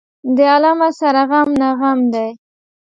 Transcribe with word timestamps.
د 0.35 0.37
عالمه 0.51 0.89
سره 0.99 1.21
غم 1.29 1.49
نه 1.61 1.69
غم 1.79 1.99
دى. 2.13 2.27